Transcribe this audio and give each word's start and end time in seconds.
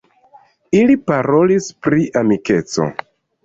Ili 0.79 0.95
parolis 1.11 1.69
pri 1.87 2.11
amikeco. 2.25 2.93